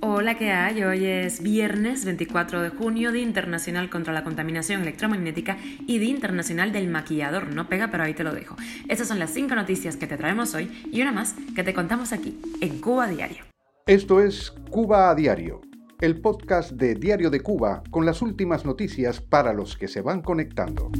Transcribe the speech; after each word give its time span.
Hola, 0.00 0.36
¿qué 0.36 0.50
hay? 0.50 0.82
Hoy 0.82 1.04
es 1.04 1.42
viernes 1.42 2.04
24 2.04 2.60
de 2.60 2.70
junio, 2.70 3.12
Día 3.12 3.22
Internacional 3.22 3.88
contra 3.88 4.12
la 4.12 4.24
Contaminación 4.24 4.82
Electromagnética 4.82 5.58
y 5.86 5.98
Día 5.98 6.10
Internacional 6.10 6.72
del 6.72 6.88
Maquillador. 6.88 7.54
No 7.54 7.68
pega, 7.68 7.90
pero 7.90 8.02
ahí 8.02 8.14
te 8.14 8.24
lo 8.24 8.34
dejo. 8.34 8.56
Estas 8.88 9.08
son 9.08 9.18
las 9.18 9.30
cinco 9.30 9.54
noticias 9.54 9.96
que 9.96 10.06
te 10.06 10.16
traemos 10.16 10.54
hoy 10.54 10.70
y 10.90 11.00
una 11.02 11.12
más 11.12 11.34
que 11.54 11.62
te 11.62 11.72
contamos 11.72 12.12
aquí, 12.12 12.38
en 12.60 12.80
Cuba 12.80 13.06
Diario. 13.06 13.44
Esto 13.86 14.20
es 14.20 14.52
Cuba 14.70 15.10
a 15.10 15.14
Diario, 15.14 15.60
el 16.00 16.20
podcast 16.20 16.72
de 16.72 16.94
Diario 16.94 17.30
de 17.30 17.40
Cuba 17.40 17.82
con 17.90 18.04
las 18.04 18.22
últimas 18.22 18.64
noticias 18.64 19.20
para 19.20 19.52
los 19.52 19.76
que 19.76 19.88
se 19.88 20.02
van 20.02 20.22
conectando. 20.22 20.90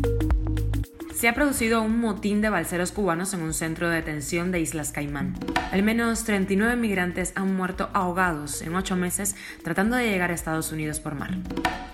Se 1.15 1.29
ha 1.29 1.35
producido 1.35 1.83
un 1.83 2.01
motín 2.01 2.41
de 2.41 2.51
balseros 2.51 2.91
cubanos 2.91 3.33
en 3.35 3.43
un 3.43 3.55
centro 3.55 3.89
de 3.89 3.97
detención 3.97 4.51
de 4.51 4.61
Islas 4.61 4.93
Caimán. 4.93 5.35
Al 5.71 5.83
menos 5.83 6.25
39 6.25 6.77
migrantes 6.77 7.33
han 7.37 7.55
muerto 7.55 7.91
ahogados 7.93 8.63
en 8.63 8.75
ocho 8.75 8.97
meses 8.97 9.37
tratando 9.63 9.97
de 9.97 10.09
llegar 10.09 10.31
a 10.31 10.35
Estados 10.35 10.73
Unidos 10.73 11.01
por 11.01 11.15
mar. 11.15 11.31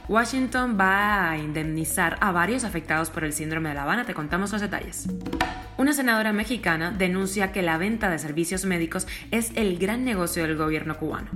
Washington 0.08 0.78
va 0.80 1.30
a 1.30 1.36
indemnizar 1.36 2.16
a 2.20 2.32
varios 2.32 2.64
afectados 2.64 3.10
por 3.10 3.24
el 3.24 3.34
síndrome 3.34 3.68
de 3.68 3.74
La 3.74 3.82
Habana. 3.82 4.06
Te 4.06 4.14
contamos 4.14 4.52
los 4.52 4.62
detalles. 4.62 5.06
Una 5.76 5.92
senadora 5.92 6.32
mexicana 6.32 6.90
denuncia 6.90 7.52
que 7.52 7.62
la 7.62 7.76
venta 7.76 8.08
de 8.08 8.18
servicios 8.18 8.64
médicos 8.64 9.06
es 9.30 9.52
el 9.54 9.78
gran 9.78 10.04
negocio 10.04 10.44
del 10.44 10.56
gobierno 10.56 10.96
cubano. 10.96 11.30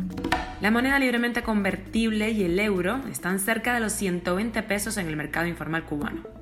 La 0.63 0.71
moneda 0.71 0.99
libremente 0.99 1.43
convertible 1.43 2.31
y 2.31 2.45
el 2.45 2.59
euro 2.59 3.01
están 3.11 3.39
cerca 3.39 3.75
de 3.75 3.81
los 3.81 3.93
120 3.93 4.63
pesos 4.63 4.97
en 4.97 5.09
el 5.09 5.17
mercado 5.17 5.47
informal 5.47 5.85
cubano. 5.85 6.42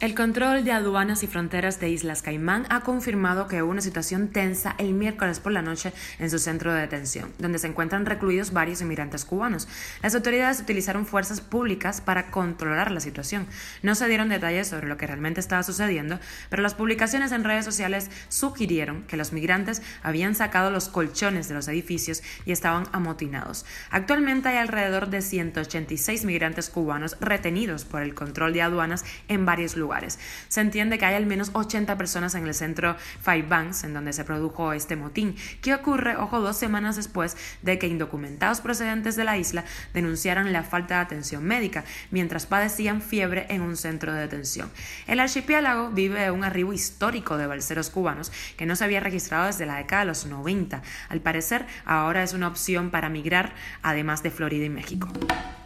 El 0.00 0.14
control 0.14 0.64
de 0.64 0.72
aduanas 0.72 1.22
y 1.24 1.26
fronteras 1.26 1.78
de 1.78 1.90
Islas 1.90 2.22
Caimán 2.22 2.64
ha 2.70 2.80
confirmado 2.80 3.48
que 3.48 3.62
hubo 3.62 3.70
una 3.70 3.82
situación 3.82 4.28
tensa 4.28 4.74
el 4.78 4.94
miércoles 4.94 5.40
por 5.40 5.52
la 5.52 5.60
noche 5.60 5.92
en 6.18 6.30
su 6.30 6.38
centro 6.38 6.72
de 6.72 6.80
detención, 6.80 7.30
donde 7.38 7.58
se 7.58 7.66
encuentran 7.66 8.06
recluidos 8.06 8.54
varios 8.54 8.80
inmigrantes 8.80 9.26
cubanos. 9.26 9.68
Las 10.02 10.14
autoridades 10.14 10.58
utilizaron 10.58 11.04
fuerzas 11.04 11.42
públicas 11.42 12.00
para 12.00 12.30
controlar 12.30 12.90
la 12.90 13.00
situación. 13.00 13.46
No 13.82 13.94
se 13.94 14.08
dieron 14.08 14.30
detalles 14.30 14.68
sobre 14.68 14.88
lo 14.88 14.96
que 14.96 15.06
realmente 15.06 15.38
estaba 15.38 15.62
sucediendo, 15.62 16.18
pero 16.48 16.62
las 16.62 16.72
publicaciones 16.72 17.30
en 17.32 17.44
redes 17.44 17.66
sociales 17.66 18.10
sugirieron 18.30 19.02
que 19.02 19.18
los 19.18 19.34
migrantes 19.34 19.82
habían 20.02 20.34
sacado 20.34 20.70
los 20.70 20.88
colchones 20.88 21.46
de 21.48 21.54
los 21.56 21.68
edificios 21.68 22.22
y 22.46 22.52
estaban 22.52 22.84
amotinados. 22.92 23.66
Actualmente 23.90 24.48
hay 24.48 24.56
alrededor 24.56 25.10
de 25.10 25.20
186 25.20 26.24
migrantes 26.24 26.70
cubanos 26.70 27.18
retenidos 27.20 27.84
por 27.84 28.00
el 28.00 28.14
control 28.14 28.54
de 28.54 28.62
aduanas 28.62 29.04
en 29.28 29.44
varios 29.44 29.76
lugares 29.76 29.89
se 30.48 30.60
entiende 30.60 30.98
que 30.98 31.06
hay 31.06 31.14
al 31.14 31.26
menos 31.26 31.50
80 31.52 31.96
personas 31.96 32.34
en 32.34 32.46
el 32.46 32.54
centro 32.54 32.96
Five 33.20 33.42
Banks, 33.42 33.84
en 33.84 33.94
donde 33.94 34.12
se 34.12 34.24
produjo 34.24 34.72
este 34.72 34.96
motín, 34.96 35.36
que 35.62 35.74
ocurre, 35.74 36.16
ojo, 36.16 36.40
dos 36.40 36.56
semanas 36.56 36.96
después 36.96 37.36
de 37.62 37.78
que 37.78 37.88
indocumentados 37.88 38.60
procedentes 38.60 39.16
de 39.16 39.24
la 39.24 39.36
isla 39.36 39.64
denunciaran 39.94 40.52
la 40.52 40.62
falta 40.62 40.96
de 40.96 41.00
atención 41.00 41.44
médica, 41.44 41.84
mientras 42.10 42.46
padecían 42.46 43.02
fiebre 43.02 43.46
en 43.48 43.62
un 43.62 43.76
centro 43.76 44.12
de 44.12 44.20
detención. 44.20 44.70
El 45.06 45.20
archipiélago 45.20 45.90
vive 45.90 46.30
un 46.30 46.44
arribo 46.44 46.72
histórico 46.72 47.36
de 47.36 47.46
balseros 47.46 47.90
cubanos 47.90 48.32
que 48.56 48.66
no 48.66 48.76
se 48.76 48.84
había 48.84 49.00
registrado 49.00 49.46
desde 49.46 49.66
la 49.66 49.76
década 49.76 50.02
de 50.02 50.06
los 50.06 50.26
90. 50.26 50.82
Al 51.08 51.20
parecer, 51.20 51.66
ahora 51.84 52.22
es 52.22 52.32
una 52.32 52.48
opción 52.48 52.90
para 52.90 53.08
migrar, 53.08 53.54
además 53.82 54.22
de 54.22 54.30
Florida 54.30 54.64
y 54.64 54.70
México. 54.70 55.08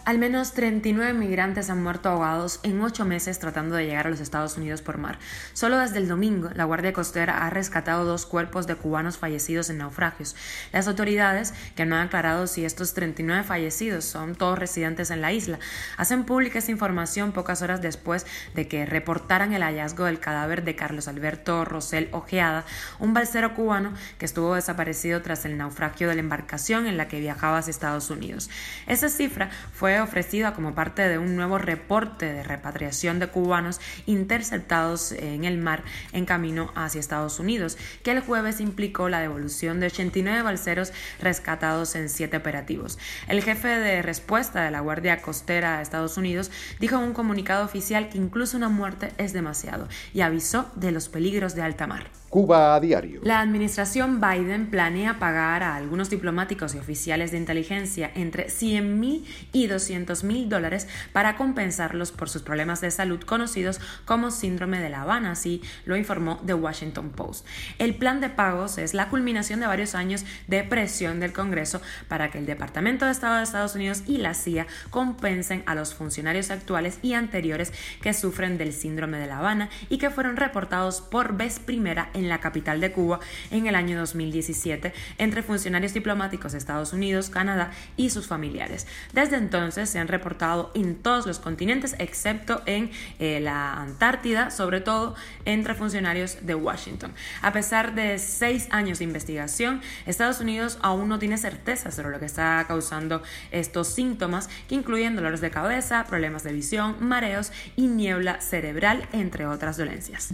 Al 0.04 0.18
menos 0.18 0.52
39 0.52 1.14
migrantes 1.14 1.70
han 1.70 1.82
muerto 1.82 2.10
ahogados 2.10 2.60
en 2.62 2.82
ocho 2.82 3.06
meses 3.06 3.38
tratando 3.38 3.74
de 3.74 3.86
llegar 3.86 4.06
a 4.06 4.10
los 4.10 4.20
Estados 4.20 4.58
Unidos 4.58 4.82
por 4.82 4.98
mar. 4.98 5.18
Solo 5.54 5.78
desde 5.78 5.96
el 5.96 6.08
domingo, 6.08 6.50
la 6.52 6.64
Guardia 6.64 6.92
Costera 6.92 7.46
ha 7.46 7.48
rescatado 7.48 8.04
dos 8.04 8.26
cuerpos 8.26 8.66
de 8.66 8.74
cubanos 8.74 9.16
fallecidos 9.16 9.70
en 9.70 9.78
naufragios. 9.78 10.36
Las 10.72 10.88
autoridades, 10.88 11.54
que 11.74 11.86
no 11.86 11.96
han 11.96 12.08
aclarado 12.08 12.46
si 12.46 12.66
estos 12.66 12.92
39 12.92 13.44
fallecidos 13.44 14.04
son 14.04 14.34
todos 14.34 14.58
residentes 14.58 15.10
en 15.10 15.22
la 15.22 15.32
isla, 15.32 15.58
hacen 15.96 16.24
pública 16.24 16.58
esta 16.58 16.70
información 16.70 17.32
pocas 17.32 17.62
horas 17.62 17.80
después 17.80 18.26
de 18.54 18.68
que 18.68 18.84
reportaran 18.84 19.54
el 19.54 19.62
hallazgo 19.62 20.04
del 20.04 20.20
cadáver 20.20 20.64
de 20.64 20.76
Carlos 20.76 21.08
Alberto 21.08 21.64
Rosel 21.64 22.10
Ojeada, 22.12 22.66
un 22.98 23.14
balsero 23.14 23.54
cubano 23.54 23.94
que 24.18 24.26
estuvo 24.26 24.54
desaparecido 24.54 25.22
tras 25.22 25.46
el 25.46 25.56
naufragio 25.56 26.10
de 26.10 26.16
la 26.16 26.20
embarcación 26.20 26.86
en 26.86 26.98
la 26.98 27.08
que 27.08 27.20
viajaba 27.20 27.56
hacia 27.56 27.70
Estados 27.70 28.10
Unidos. 28.10 28.50
Esa 28.86 29.08
cifra 29.08 29.48
fue 29.72 29.93
ofrecida 30.00 30.54
como 30.54 30.74
parte 30.74 31.08
de 31.08 31.18
un 31.18 31.36
nuevo 31.36 31.58
reporte 31.58 32.32
de 32.32 32.42
repatriación 32.42 33.18
de 33.18 33.28
cubanos 33.28 33.80
interceptados 34.06 35.12
en 35.12 35.44
el 35.44 35.58
mar 35.58 35.84
en 36.12 36.26
camino 36.26 36.72
hacia 36.74 37.00
Estados 37.00 37.38
Unidos, 37.38 37.78
que 38.02 38.10
el 38.10 38.20
jueves 38.20 38.60
implicó 38.60 39.08
la 39.08 39.20
devolución 39.20 39.80
de 39.80 39.86
89 39.86 40.42
balseros 40.42 40.92
rescatados 41.20 41.94
en 41.94 42.08
siete 42.08 42.36
operativos. 42.36 42.98
El 43.28 43.42
jefe 43.42 43.68
de 43.68 44.02
respuesta 44.02 44.62
de 44.62 44.70
la 44.70 44.80
Guardia 44.80 45.22
Costera 45.22 45.76
de 45.76 45.82
Estados 45.82 46.16
Unidos 46.16 46.50
dijo 46.80 46.96
en 46.96 47.02
un 47.02 47.12
comunicado 47.12 47.64
oficial 47.64 48.08
que 48.08 48.18
incluso 48.18 48.56
una 48.56 48.68
muerte 48.68 49.12
es 49.18 49.32
demasiado 49.32 49.88
y 50.12 50.20
avisó 50.20 50.70
de 50.74 50.92
los 50.92 51.08
peligros 51.08 51.54
de 51.54 51.62
alta 51.62 51.86
mar. 51.86 52.10
Cuba 52.34 52.74
a 52.74 52.80
diario. 52.80 53.20
La 53.22 53.38
administración 53.38 54.20
Biden 54.20 54.68
planea 54.68 55.20
pagar 55.20 55.62
a 55.62 55.76
algunos 55.76 56.10
diplomáticos 56.10 56.74
y 56.74 56.78
oficiales 56.78 57.30
de 57.30 57.36
inteligencia 57.36 58.10
entre 58.12 58.50
100 58.50 58.98
mil 58.98 59.24
y 59.52 59.68
200 59.68 59.83
mil 60.22 60.48
dólares 60.48 60.88
para 61.12 61.36
compensarlos 61.36 62.12
por 62.12 62.28
sus 62.28 62.42
problemas 62.42 62.80
de 62.80 62.90
salud 62.90 63.20
conocidos 63.20 63.80
como 64.04 64.30
síndrome 64.30 64.80
de 64.80 64.88
La 64.88 65.02
Habana, 65.02 65.32
así 65.32 65.62
lo 65.84 65.96
informó 65.96 66.40
The 66.46 66.54
Washington 66.54 67.10
Post. 67.10 67.46
El 67.78 67.94
plan 67.96 68.20
de 68.20 68.30
pagos 68.30 68.78
es 68.78 68.94
la 68.94 69.08
culminación 69.08 69.60
de 69.60 69.66
varios 69.66 69.94
años 69.94 70.24
de 70.46 70.62
presión 70.64 71.20
del 71.20 71.32
Congreso 71.32 71.80
para 72.08 72.30
que 72.30 72.38
el 72.38 72.46
Departamento 72.46 73.04
de 73.04 73.12
Estado 73.12 73.36
de 73.36 73.42
Estados 73.42 73.74
Unidos 73.74 74.02
y 74.06 74.18
la 74.18 74.34
CIA 74.34 74.66
compensen 74.90 75.62
a 75.66 75.74
los 75.74 75.94
funcionarios 75.94 76.50
actuales 76.50 76.98
y 77.02 77.14
anteriores 77.14 77.72
que 78.00 78.14
sufren 78.14 78.58
del 78.58 78.72
síndrome 78.72 79.18
de 79.18 79.26
La 79.26 79.38
Habana 79.38 79.68
y 79.88 79.98
que 79.98 80.10
fueron 80.10 80.36
reportados 80.36 81.00
por 81.00 81.36
vez 81.36 81.58
primera 81.58 82.10
en 82.14 82.28
la 82.28 82.40
capital 82.40 82.80
de 82.80 82.92
Cuba 82.92 83.20
en 83.50 83.66
el 83.66 83.74
año 83.74 83.98
2017 83.98 84.92
entre 85.18 85.42
funcionarios 85.42 85.94
diplomáticos 85.94 86.52
de 86.52 86.58
Estados 86.58 86.92
Unidos, 86.92 87.30
Canadá 87.30 87.70
y 87.96 88.10
sus 88.10 88.26
familiares. 88.26 88.86
Desde 89.12 89.36
entonces 89.36 89.73
se 89.74 89.98
han 89.98 90.08
reportado 90.08 90.70
en 90.74 90.96
todos 90.96 91.26
los 91.26 91.38
continentes 91.38 91.94
excepto 91.98 92.62
en 92.66 92.90
eh, 93.18 93.40
la 93.40 93.74
Antártida, 93.74 94.50
sobre 94.50 94.80
todo 94.80 95.14
entre 95.44 95.74
funcionarios 95.74 96.38
de 96.42 96.54
Washington. 96.54 97.12
A 97.42 97.52
pesar 97.52 97.94
de 97.94 98.18
seis 98.18 98.68
años 98.70 98.98
de 98.98 99.04
investigación, 99.04 99.80
Estados 100.06 100.40
Unidos 100.40 100.78
aún 100.82 101.08
no 101.08 101.18
tiene 101.18 101.36
certeza 101.38 101.90
sobre 101.90 102.10
lo 102.10 102.18
que 102.18 102.26
está 102.26 102.64
causando 102.66 103.22
estos 103.50 103.88
síntomas 103.88 104.48
que 104.68 104.74
incluyen 104.74 105.16
dolores 105.16 105.40
de 105.40 105.50
cabeza, 105.50 106.04
problemas 106.04 106.44
de 106.44 106.52
visión, 106.52 106.96
mareos 107.00 107.52
y 107.76 107.88
niebla 107.88 108.40
cerebral, 108.40 109.06
entre 109.12 109.46
otras 109.46 109.76
dolencias. 109.76 110.30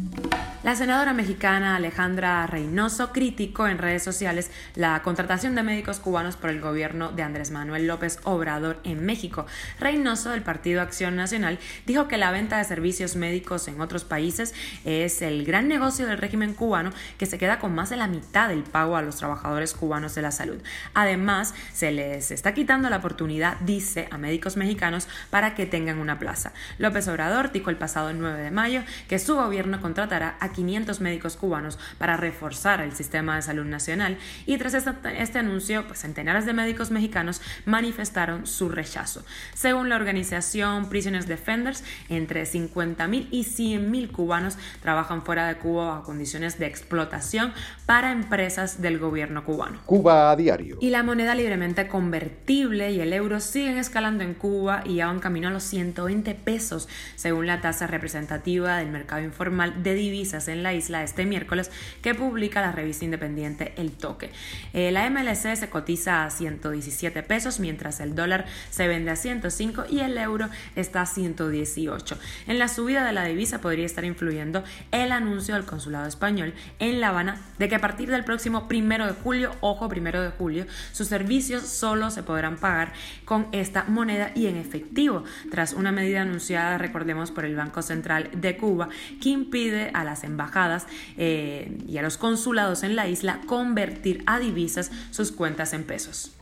La 0.63 0.77
senadora 0.77 1.13
mexicana 1.13 1.77
Alejandra 1.77 2.47
Reynoso 2.47 3.13
criticó 3.13 3.67
en 3.67 3.79
redes 3.79 4.03
sociales 4.03 4.51
la 4.75 5.03
contratación 5.03 5.55
de 5.55 5.63
médicos 5.63 5.99
cubanos 5.99 6.37
por 6.37 6.51
el 6.51 6.61
gobierno 6.61 7.11
de 7.13 7.23
Andrés 7.23 7.51
Manuel 7.51 7.87
López 7.87 8.19
Obrador 8.25 8.79
en 8.85 9.05
México. 9.05 9.30
Reynoso, 9.79 10.31
del 10.31 10.43
Partido 10.43 10.81
Acción 10.81 11.17
Nacional, 11.17 11.59
dijo 11.87 12.09
que 12.09 12.19
la 12.19 12.31
venta 12.31 12.59
de 12.59 12.65
servicios 12.65 13.17
médicos 13.17 13.69
en 13.69 13.81
otros 13.81 14.05
países 14.05 14.55
es 14.85 15.23
el 15.23 15.45
gran 15.45 15.69
negocio 15.69 16.07
del 16.07 16.19
régimen 16.19 16.55
cubano 16.55 16.93
que 17.19 17.27
se 17.27 17.39
queda 17.39 17.59
con 17.59 17.75
más 17.75 17.91
de 17.91 17.97
la 17.97 18.07
mitad 18.07 18.49
del 18.49 18.63
pago 18.63 18.97
a 18.97 19.03
los 19.03 19.17
trabajadores 19.17 19.75
cubanos 19.75 20.15
de 20.15 20.23
la 20.23 20.33
salud. 20.33 20.61
Además, 20.95 21.55
se 21.73 21.91
les 21.91 22.31
está 22.31 22.55
quitando 22.55 22.91
la 22.91 22.99
oportunidad, 22.99 23.59
dice, 23.61 24.09
a 24.11 24.19
médicos 24.19 24.57
mexicanos 24.57 25.09
para 25.31 25.55
que 25.55 25.67
tengan 25.67 25.99
una 25.99 26.19
plaza. 26.19 26.53
López 26.79 27.09
Obrador 27.09 27.53
dijo 27.53 27.71
el 27.71 27.77
pasado 27.77 28.13
9 28.13 28.43
de 28.43 28.51
mayo 28.51 28.83
que 29.09 29.19
su 29.19 29.35
gobierno 29.35 29.81
contratará 29.81 30.37
a 30.41 30.53
500 30.53 31.01
médicos 31.01 31.37
cubanos 31.37 31.79
para 31.99 32.17
reforzar 32.17 32.81
el 32.81 32.95
sistema 32.95 33.37
de 33.37 33.43
salud 33.43 33.65
nacional 33.65 34.19
y 34.47 34.59
tras 34.59 34.75
este, 34.75 35.39
anuncio, 35.39 35.87
pues, 35.87 36.01
centenares 36.01 36.47
de 36.47 36.53
médicos 36.53 36.91
mexicanos 36.91 37.41
manifestaron 37.65 38.47
su 38.47 38.69
rechazo. 38.69 39.20
Según 39.55 39.89
la 39.89 39.97
organización 39.97 40.89
Prisoners 40.89 41.27
Defenders, 41.27 41.83
entre 42.09 42.45
50.000 42.45 43.29
y 43.31 43.45
100.000 43.45 44.13
cubanos 44.13 44.59
trabajan 44.83 45.23
fuera 45.23 45.49
de 45.49 45.57
Cuba 45.57 45.99
a 45.99 46.03
condiciones 46.03 46.59
de 46.59 46.67
explotación 46.67 47.53
para 47.87 48.13
empresas 48.13 48.81
del 48.81 48.99
gobierno 48.99 49.45
cubano. 49.45 49.81
Cuba 49.87 50.31
a 50.31 50.37
diario. 50.37 50.79
Y 50.81 50.91
la 50.91 51.03
moneda 51.03 51.35
libremente 51.35 51.89
convertible 51.89 52.93
y 52.93 53.01
el 53.01 53.13
euro 53.13 53.41
siguen 53.41 53.79
escalando 53.79 54.25
en 54.25 54.35
Cuba 54.35 54.83
y 54.85 54.97
ya 54.97 55.07
van 55.07 55.21
camino 55.21 55.49
a 55.49 55.51
los 55.51 55.65
120 55.65 56.35
pesos, 56.35 56.89
según 57.17 57.47
la 57.47 57.61
tasa 57.61 57.87
representativa 57.87 58.77
del 58.77 58.91
mercado 58.91 59.23
informal 59.23 59.83
de 59.83 59.95
divisas 59.95 60.47
en 60.49 60.63
la 60.63 60.75
isla 60.75 61.03
este 61.03 61.25
miércoles 61.25 61.41
miércoles 61.41 61.71
que 62.03 62.15
publica 62.15 62.61
la 62.61 62.73
revista 62.73 63.07
independiente 63.07 63.73
El 63.77 63.93
Toque. 63.93 64.31
Eh, 64.75 64.91
la 64.93 65.09
MLC 65.09 65.57
se 65.57 65.71
cotiza 65.71 66.25
a 66.25 66.31
117 66.31 67.23
pesos, 67.23 67.61
mientras 67.61 68.01
el 68.01 68.15
dólar 68.15 68.45
se 68.69 68.87
vende 68.87 69.00
a 69.09 69.17
105 69.17 69.85
y 69.89 70.01
el 70.01 70.19
euro 70.19 70.49
está 70.77 71.03
a 71.03 71.07
118. 71.07 72.19
En 72.47 72.59
la 72.59 72.69
subida 72.69 73.05
de 73.05 73.13
la 73.13 73.25
divisa 73.25 73.61
podría 73.61 73.87
estar 73.87 74.05
influyendo 74.05 74.63
el 74.93 75.13
anuncio 75.13 75.55
del 75.55 75.65
consulado 75.65 76.07
español 76.07 76.53
en 76.79 77.01
La 77.01 77.09
Habana 77.09 77.41
de 77.59 77.69
que 77.69 77.77
a 77.77 77.81
partir 77.81 78.11
del 78.11 78.25
próximo 78.25 78.69
primero 78.69 79.07
de 79.07 79.13
julio, 79.13 79.53
ojo, 79.61 79.89
primero 79.89 80.23
de 80.23 80.31
julio, 80.31 80.67
sus 80.93 81.09
servicios 81.09 81.63
solo 81.63 82.11
se 82.11 82.23
podrán 82.23 82.57
pagar 82.57 82.93
con 83.25 83.47
esta 83.53 83.85
moneda 83.85 84.33
y 84.35 84.47
en 84.47 84.57
efectivo, 84.57 85.25
tras 85.51 85.73
una 85.73 85.93
medida 85.93 86.23
anunciada, 86.23 86.79
recordemos, 86.79 87.31
por 87.31 87.45
el 87.45 87.57
Banco 87.57 87.83
Central 87.83 88.31
de 88.35 88.57
Cuba, 88.57 88.89
que 89.23 89.31
impide 89.31 89.91
a 89.95 90.05
las 90.05 90.25
embajadas 90.25 90.87
eh, 91.17 91.79
y 91.87 91.99
a 91.99 92.03
los 92.03 92.17
consulados 92.17 92.83
en 92.83 92.97
la 92.97 93.09
isla 93.09 93.41
convertir 93.47 94.23
a 94.27 94.39
divisas 94.39 94.91
sus 95.11 95.33
cuentas 95.33 95.73
en 95.73 95.85
pesos. 95.85 96.33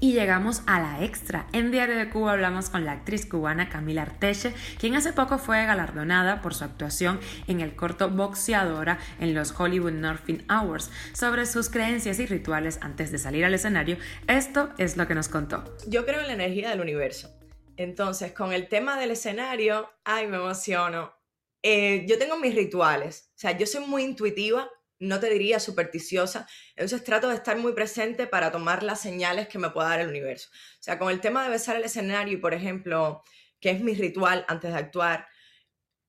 Y 0.00 0.12
llegamos 0.12 0.62
a 0.66 0.80
la 0.80 1.04
extra. 1.04 1.46
En 1.52 1.70
Diario 1.70 1.91
de 1.94 2.10
Cuba 2.10 2.32
hablamos 2.32 2.70
con 2.70 2.84
la 2.84 2.92
actriz 2.92 3.26
cubana 3.26 3.68
Camila 3.68 4.02
Arteche, 4.02 4.52
quien 4.78 4.94
hace 4.94 5.12
poco 5.12 5.38
fue 5.38 5.64
galardonada 5.66 6.42
por 6.42 6.54
su 6.54 6.64
actuación 6.64 7.20
en 7.46 7.60
el 7.60 7.74
corto 7.74 8.10
Boxeadora 8.10 8.98
en 9.20 9.34
los 9.34 9.58
Hollywood 9.58 9.92
Northern 9.92 10.44
Hours. 10.50 10.90
Sobre 11.12 11.46
sus 11.46 11.70
creencias 11.70 12.18
y 12.18 12.26
rituales 12.26 12.78
antes 12.82 13.12
de 13.12 13.18
salir 13.18 13.44
al 13.44 13.54
escenario, 13.54 13.96
esto 14.26 14.70
es 14.78 14.96
lo 14.96 15.06
que 15.06 15.14
nos 15.14 15.28
contó. 15.28 15.64
Yo 15.86 16.04
creo 16.04 16.20
en 16.20 16.26
la 16.26 16.34
energía 16.34 16.70
del 16.70 16.80
universo. 16.80 17.30
Entonces, 17.76 18.32
con 18.32 18.52
el 18.52 18.68
tema 18.68 18.98
del 18.98 19.12
escenario, 19.12 19.90
ay, 20.04 20.26
me 20.26 20.36
emociono. 20.36 21.14
Eh, 21.62 22.04
yo 22.08 22.18
tengo 22.18 22.38
mis 22.38 22.54
rituales, 22.54 23.30
o 23.36 23.38
sea, 23.38 23.56
yo 23.56 23.66
soy 23.66 23.86
muy 23.86 24.02
intuitiva, 24.02 24.68
no 25.02 25.18
te 25.20 25.28
diría 25.28 25.58
supersticiosa, 25.58 26.46
entonces 26.76 27.02
trato 27.04 27.28
de 27.28 27.34
estar 27.34 27.56
muy 27.58 27.72
presente 27.72 28.26
para 28.26 28.52
tomar 28.52 28.82
las 28.82 29.00
señales 29.00 29.48
que 29.48 29.58
me 29.58 29.70
pueda 29.70 29.88
dar 29.88 30.00
el 30.00 30.08
universo. 30.08 30.48
O 30.52 30.82
sea, 30.82 30.98
con 30.98 31.10
el 31.10 31.20
tema 31.20 31.42
de 31.44 31.50
besar 31.50 31.76
el 31.76 31.84
escenario, 31.84 32.40
por 32.40 32.54
ejemplo, 32.54 33.22
que 33.60 33.70
es 33.70 33.80
mi 33.80 33.94
ritual 33.94 34.44
antes 34.48 34.72
de 34.72 34.78
actuar, 34.78 35.26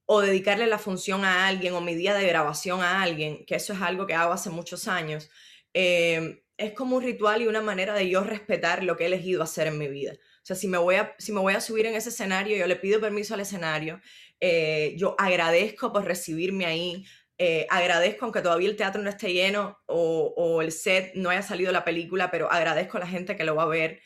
o 0.06 0.22
dedicarle 0.22 0.68
la 0.68 0.78
función 0.78 1.26
a 1.26 1.48
alguien, 1.48 1.74
o 1.74 1.82
mi 1.82 1.96
día 1.96 2.14
de 2.14 2.28
grabación 2.28 2.82
a 2.82 3.02
alguien, 3.02 3.46
que 3.46 3.56
eso 3.56 3.74
es 3.74 3.82
algo 3.82 4.06
que 4.06 4.14
hago 4.14 4.34
hace 4.34 4.50
muchos 4.50 4.88
años, 4.88 5.30
eh, 5.74 6.44
es 6.58 6.74
como 6.74 6.98
un 6.98 7.04
ritual 7.04 7.42
y 7.42 7.48
una 7.48 7.62
manera 7.62 7.94
de 7.94 8.10
yo 8.10 8.24
respetar 8.24 8.84
lo 8.84 8.96
que 8.96 9.06
he 9.06 9.08
elegido 9.08 9.42
hacer 9.42 9.68
en 9.68 9.78
mi 9.78 9.88
vida. 9.88 10.14
O 10.14 10.46
sea, 10.46 10.56
si 10.56 10.68
me 10.68 10.78
voy 10.78 10.96
a, 10.96 11.16
si 11.18 11.32
me 11.32 11.40
voy 11.40 11.54
a 11.54 11.62
subir 11.62 11.86
en 11.86 11.96
ese 11.96 12.10
escenario, 12.10 12.58
yo 12.58 12.68
le 12.68 12.76
pido 12.76 13.00
permiso 13.00 13.34
al 13.34 13.40
escenario, 13.40 14.02
eh, 14.40 14.94
yo 14.98 15.16
agradezco 15.18 15.94
por 15.94 16.06
recibirme 16.06 16.66
ahí, 16.66 17.06
eh, 17.38 17.68
agradezco 17.70 18.26
aunque 18.26 18.42
todavía 18.42 18.70
el 18.70 18.76
teatro 18.76 19.02
no 19.02 19.10
esté 19.10 19.34
lleno 19.34 19.80
o, 19.88 20.34
o, 20.38 20.62
el 20.62 20.72
set 20.72 21.14
no 21.16 21.30
haya 21.30 21.42
salido 21.42 21.72
la 21.72 21.84
película, 21.84 22.32
pero 22.32 22.52
agradezco 22.52 22.98
a 22.98 23.02
la 23.02 23.08
gente 23.08 23.36
que 23.36 23.44
lo 23.44 23.56
va 23.56 23.64
a 23.64 23.68
ver. 23.68 24.02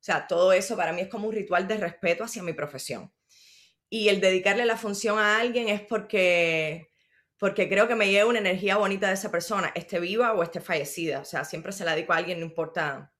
O 0.00 0.02
sea, 0.02 0.26
todo 0.26 0.52
eso 0.52 0.76
para 0.76 0.92
mí 0.92 1.02
es 1.02 1.08
como 1.08 1.28
un 1.28 1.34
ritual 1.34 1.68
de 1.68 1.76
respeto 1.76 2.24
hacia 2.24 2.42
mi 2.42 2.52
profesión. 2.54 3.12
Y 3.90 4.08
el 4.08 4.20
dedicarle 4.20 4.64
la 4.64 4.76
función 4.76 5.18
a 5.18 5.38
alguien 5.40 5.68
es 5.68 5.82
porque 5.82 6.88
porque 7.38 7.68
creo 7.70 7.88
que 7.88 7.96
me 7.96 8.10
lleva 8.10 8.28
una 8.28 8.38
energía 8.38 8.76
bonita 8.76 9.08
de 9.08 9.14
esa 9.14 9.30
persona, 9.30 9.72
esté 9.74 9.98
viva 9.98 10.34
o 10.34 10.42
esté 10.42 10.60
fallecida. 10.60 11.20
O 11.20 11.24
sea, 11.24 11.44
siempre 11.44 11.72
se 11.72 11.84
la 11.86 11.94
dedico 11.94 12.12
a 12.12 12.16
alguien, 12.16 12.38
no 12.40 12.46
importa 12.46 13.12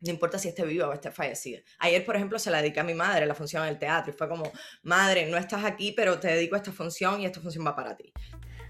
no 0.00 0.10
importa 0.10 0.38
si 0.38 0.48
esté 0.48 0.64
viva 0.64 0.88
o 0.88 0.92
esté 0.92 1.10
fallecida. 1.10 1.60
Ayer, 1.78 2.04
por 2.04 2.16
ejemplo, 2.16 2.38
se 2.38 2.50
la 2.50 2.58
dediqué 2.58 2.80
a 2.80 2.84
mi 2.84 2.94
madre 2.94 3.26
la 3.26 3.34
función 3.34 3.64
del 3.64 3.78
teatro 3.78 4.12
y 4.12 4.16
fue 4.16 4.28
como, 4.28 4.52
madre, 4.82 5.26
no 5.26 5.36
estás 5.36 5.64
aquí, 5.64 5.92
pero 5.92 6.18
te 6.20 6.28
dedico 6.28 6.54
a 6.54 6.58
esta 6.58 6.72
función 6.72 7.20
y 7.20 7.26
esta 7.26 7.40
función 7.40 7.66
va 7.66 7.74
para 7.74 7.96
ti. 7.96 8.12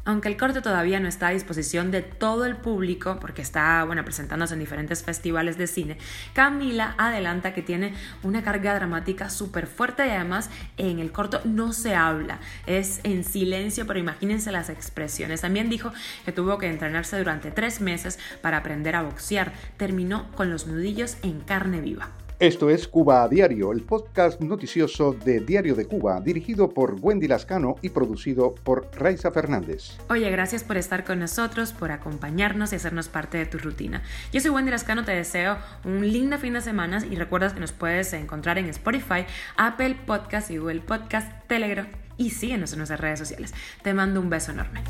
Aunque 0.06 0.29
el 0.29 0.37
corte 0.37 0.62
todavía 0.62 1.00
no 1.00 1.08
está 1.08 1.26
a 1.26 1.31
disposición 1.32 1.91
de 1.91 2.00
todo 2.00 2.47
el 2.47 2.56
público, 2.56 3.19
porque 3.20 3.43
está 3.43 3.82
bueno, 3.85 4.05
presentándose 4.05 4.55
en 4.55 4.61
diferentes 4.61 5.03
festivales 5.03 5.58
de 5.58 5.67
cine, 5.67 5.99
Camila 6.32 6.94
adelanta 6.97 7.53
que 7.53 7.61
tiene 7.61 7.93
una 8.23 8.44
carga 8.44 8.76
dramática 8.76 9.29
súper 9.31 9.67
fuerte 9.67 10.06
y 10.06 10.11
además 10.11 10.49
en 10.76 11.00
el 11.00 11.11
corto 11.11 11.41
no 11.44 11.73
se 11.73 11.97
habla, 11.97 12.38
es 12.67 13.00
en 13.03 13.25
silencio, 13.25 13.85
pero 13.85 13.99
imagínense 13.99 14.53
las 14.53 14.70
expresiones. 14.70 15.41
También 15.41 15.69
dijo 15.69 15.93
que 16.25 16.31
tuvo 16.31 16.56
que 16.58 16.70
entrenarse 16.70 17.19
durante 17.19 17.50
tres 17.50 17.81
meses 17.81 18.20
para 18.41 18.58
aprender 18.58 18.94
a 18.94 19.03
boxear. 19.03 19.53
Terminó 19.76 20.31
con 20.32 20.50
los 20.50 20.69
nudillos 20.69 21.17
en 21.23 21.41
carne 21.41 21.81
viva. 21.81 22.11
Esto 22.38 22.69
es 22.69 22.87
Cuba 22.87 23.23
a 23.23 23.29
Diario, 23.29 23.73
el 23.73 23.81
podcast 23.81 24.43
noticioso 24.43 25.15
de 25.15 25.41
Diario 25.41 25.75
de 25.75 25.87
Cuba, 25.87 26.21
dirigido 26.21 26.69
por 26.69 26.99
Wendy 27.00 27.29
Lascano 27.29 27.77
y 27.81 27.88
producido 27.88 28.55
por 28.55 28.91
Raiza 28.93 29.31
Fernández. 29.31 29.97
Oye, 30.11 30.31
gracias 30.31 30.62
por 30.62 30.77
estar 30.77 31.05
con 31.05 31.19
nosotros, 31.19 31.73
por 31.73 31.93
acompañarnos 31.93 32.75
y 32.75 32.77
hacernos 32.77 33.09
parte 33.09 33.38
de 33.38 33.47
tu 33.47 33.56
rutina. 33.56 34.03
Yo 34.35 34.41
soy 34.43 34.50
Wendy 34.50 34.71
Lascano, 34.71 35.03
te 35.03 35.12
deseo 35.12 35.56
un 35.87 36.06
lindo 36.12 36.37
fin 36.37 36.53
de 36.53 36.61
semana 36.61 37.03
y 37.11 37.17
recuerda 37.17 37.55
que 37.55 37.61
nos 37.61 37.73
puedes 37.73 38.12
encontrar 38.12 38.59
en 38.59 38.67
Spotify, 38.67 39.25
Apple 39.56 39.97
Podcast 40.05 40.50
y 40.50 40.59
Google 40.59 40.82
Podcast, 40.82 41.32
Telegram 41.47 41.89
y 42.19 42.31
síguenos 42.31 42.71
en 42.73 42.81
nuestras 42.81 43.00
redes 43.00 43.19
sociales. 43.19 43.55
Te 43.82 43.94
mando 43.94 44.21
un 44.21 44.29
beso 44.29 44.53
enorme. 44.53 44.82